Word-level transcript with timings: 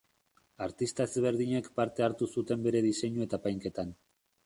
Artista 0.67 1.07
ezberdinek 1.09 1.69
parte 1.81 2.07
hartu 2.09 2.31
zuten 2.37 2.67
bere 2.69 2.85
diseinu 2.91 3.27
eta 3.31 3.43
apainketan. 3.45 3.99